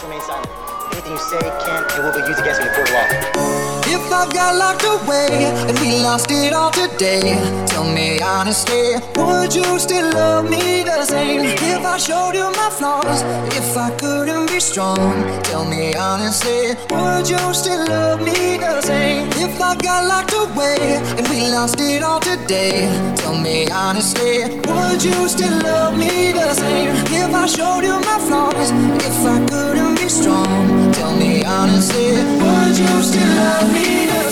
[0.00, 0.48] Please remain silent.
[0.92, 3.80] Anything you say can and will be used against me in court of law.
[3.84, 9.54] If I got locked away and we lost it all today, tell me honestly, would
[9.54, 11.42] you still love me the same?
[11.44, 13.22] If I showed you my flaws,
[13.54, 19.28] if I couldn't be strong, tell me honestly, would you still love me the same?
[19.36, 25.04] If I got locked away and we lost it all today, tell me honestly, would
[25.04, 26.90] you still love me the same?
[27.12, 32.10] If I showed you my flaws, if I couldn't strong, tell me honestly,
[32.42, 34.29] would you still love me?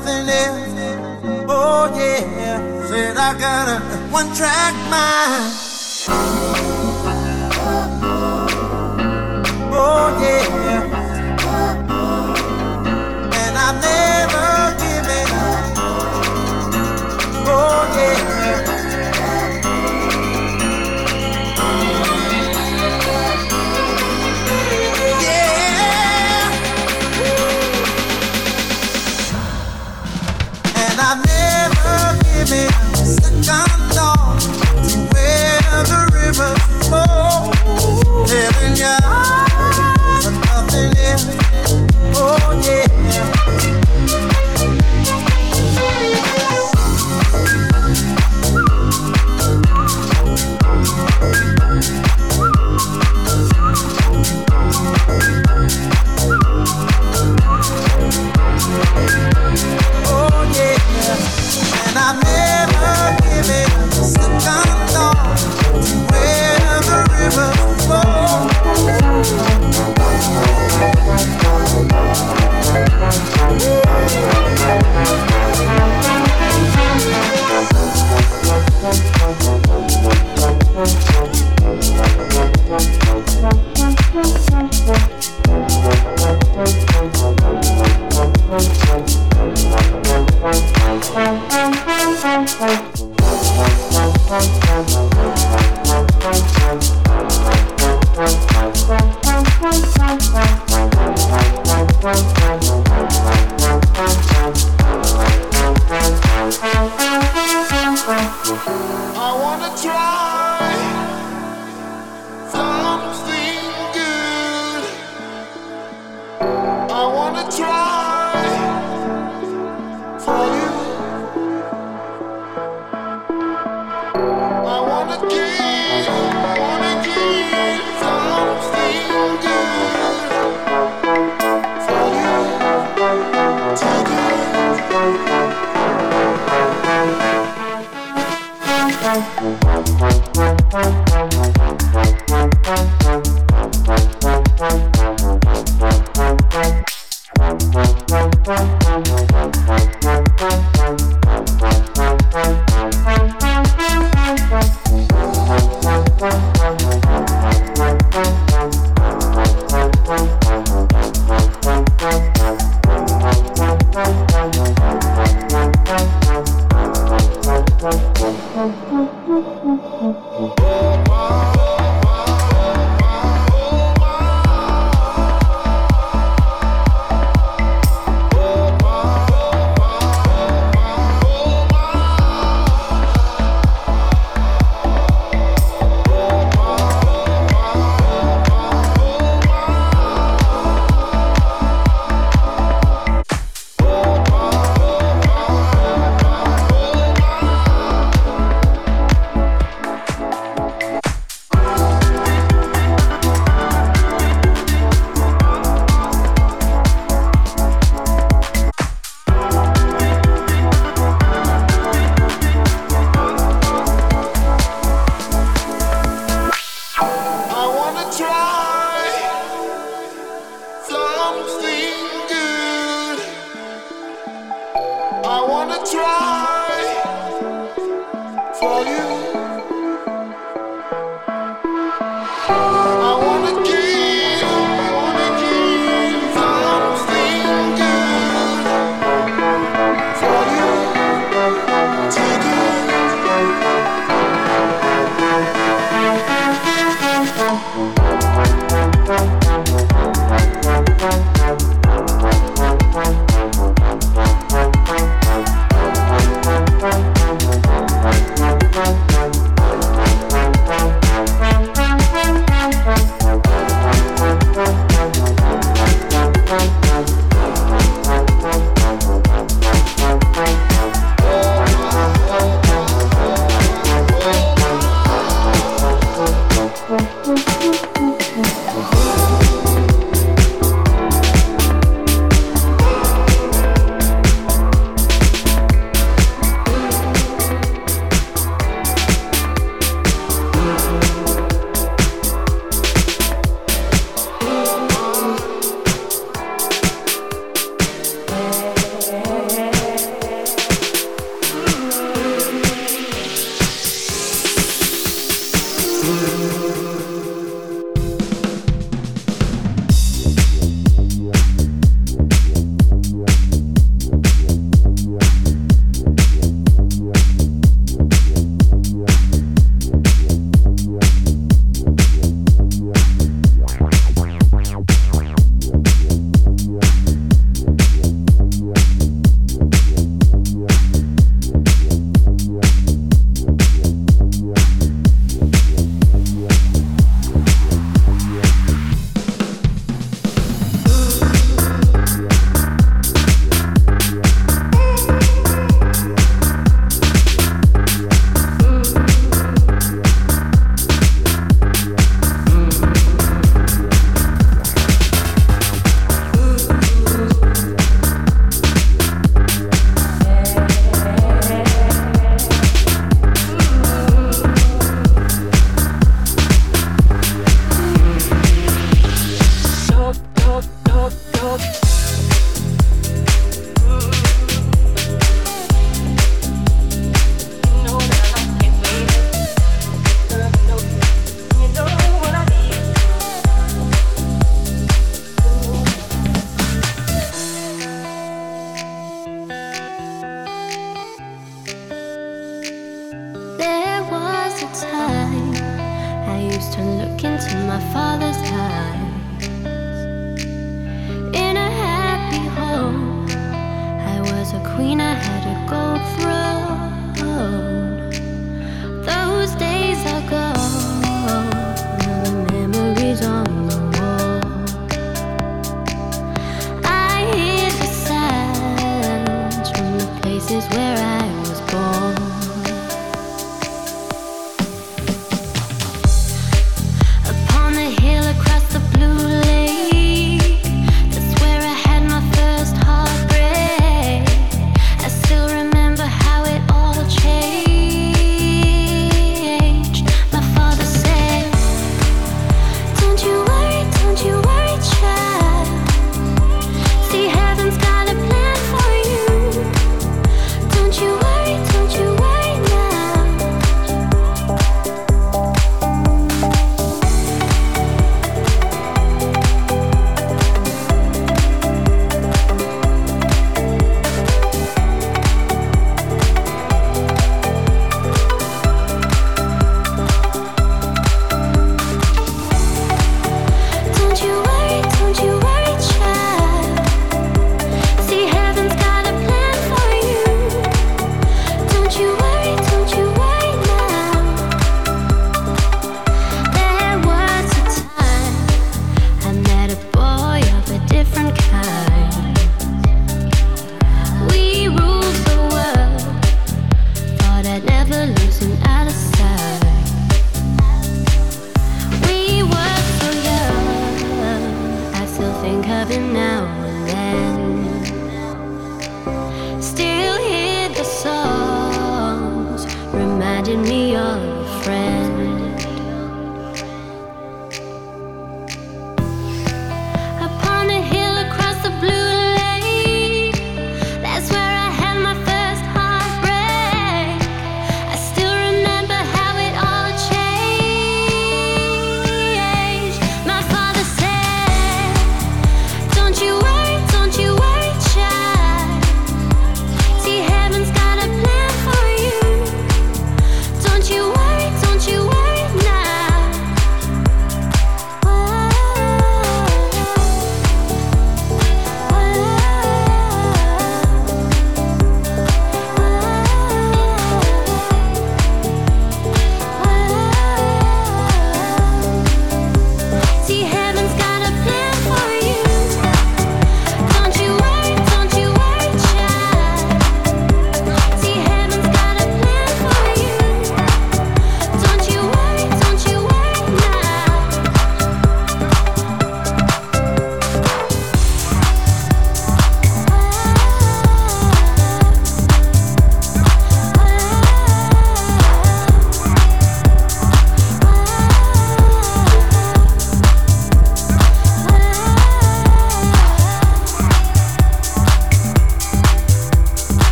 [0.00, 1.44] nothing else.
[1.48, 3.80] Oh yeah, said I got a
[4.12, 5.54] one track mind.
[9.72, 10.79] Oh yeah.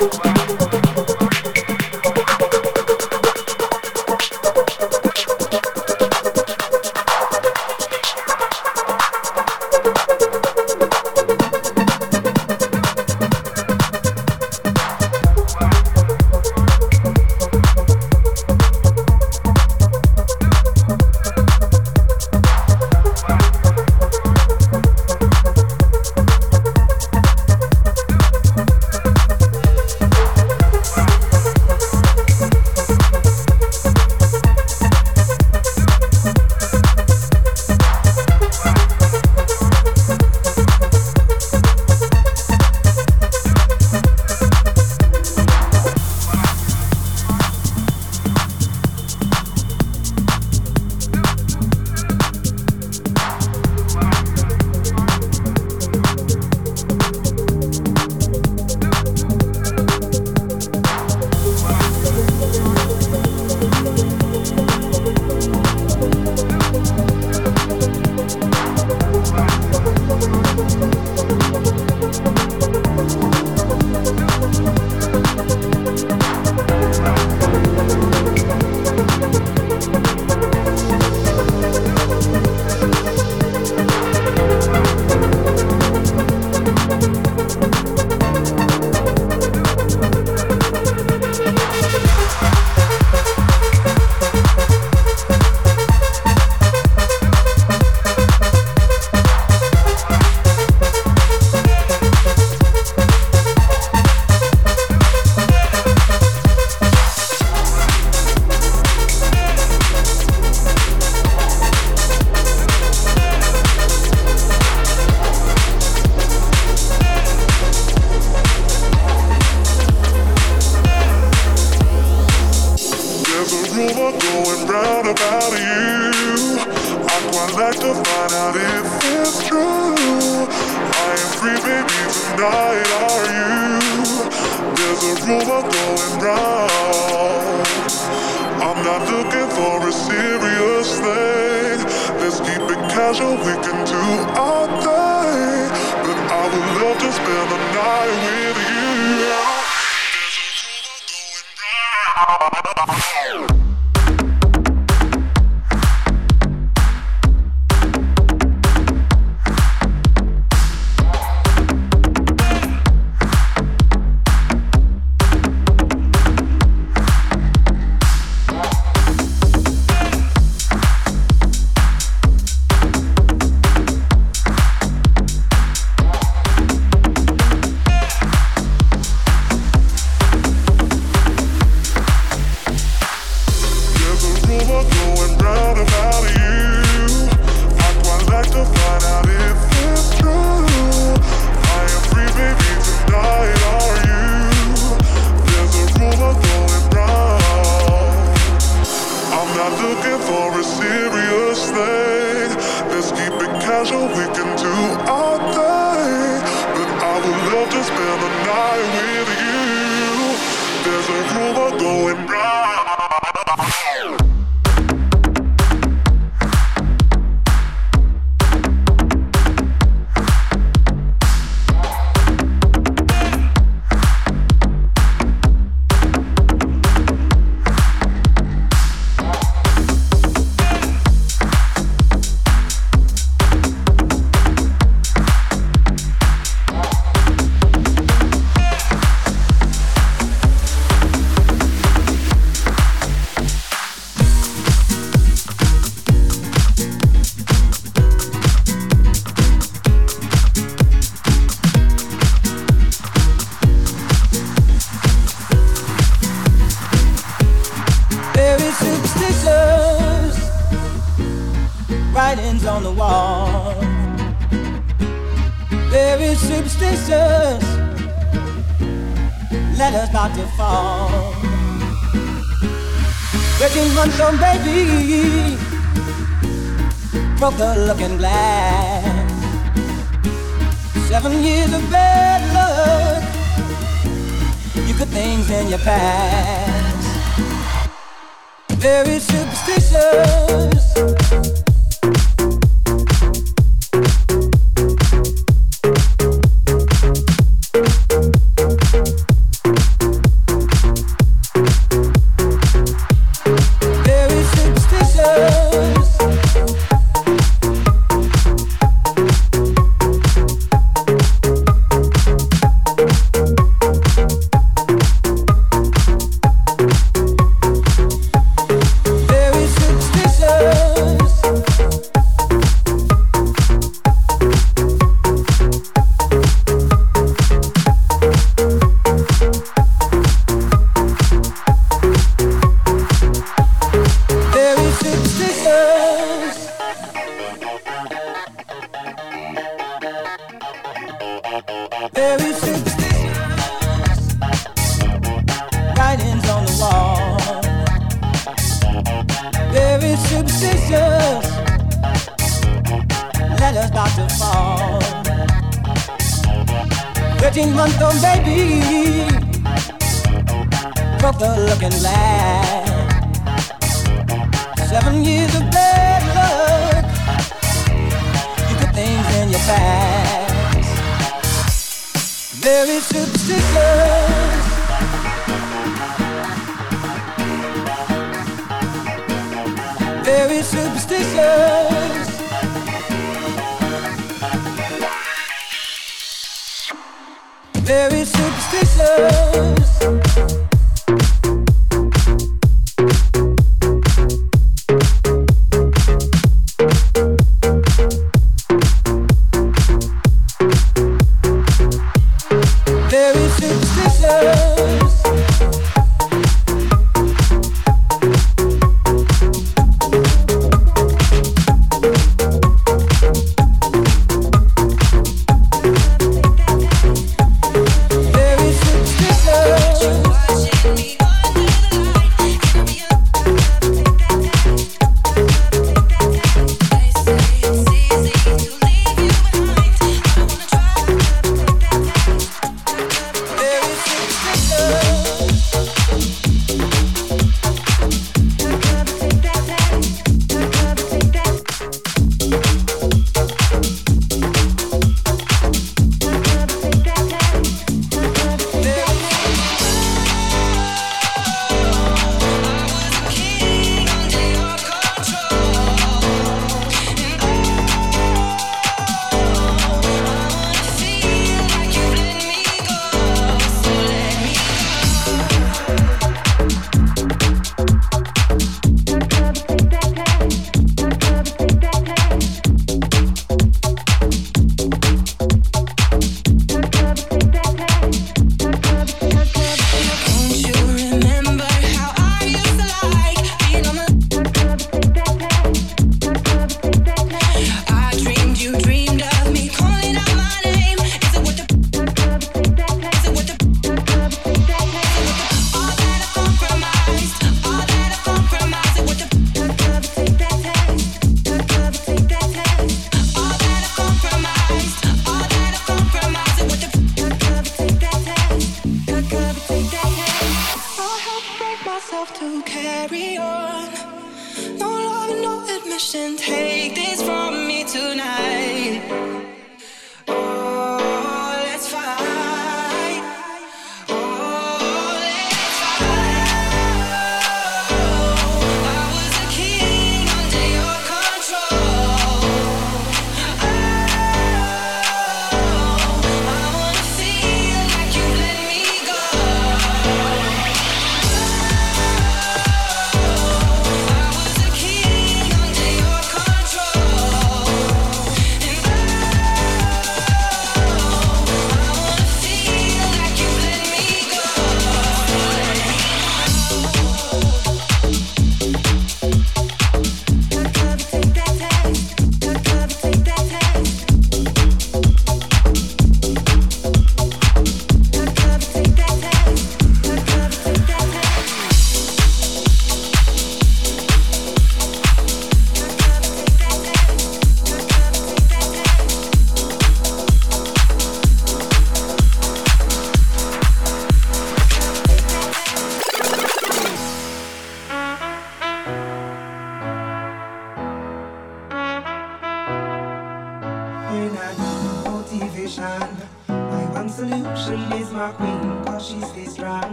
[0.00, 0.49] wow.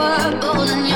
[0.00, 0.40] world.
[0.40, 0.89] golden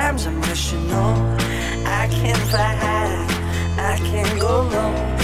[0.00, 1.14] Sometimes I'm rational.
[1.86, 3.92] I can fly high.
[3.92, 5.19] I can't go low.